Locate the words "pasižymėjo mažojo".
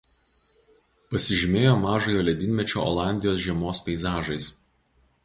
1.11-2.23